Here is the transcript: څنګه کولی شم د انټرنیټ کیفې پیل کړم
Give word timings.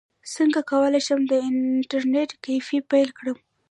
څنګه 0.35 0.59
کولی 0.71 1.01
شم 1.07 1.19
د 1.27 1.33
انټرنیټ 1.47 2.31
کیفې 2.45 2.79
پیل 2.91 3.09
کړم 3.17 3.37